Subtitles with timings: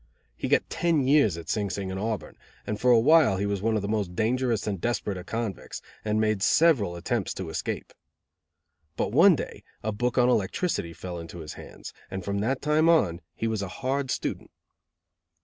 [0.35, 3.61] He got ten years at Sing Sing and Auburn, and for a while he was
[3.61, 7.93] one of the most dangerous and desperate of convicts, and made several attempts to escape.
[8.97, 12.89] But one day a book on electricity fell into his hands, and from that time
[12.89, 14.49] on he was a hard student.